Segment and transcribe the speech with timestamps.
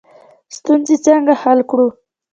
[0.55, 1.87] ستونزې څنګه حل کړو؟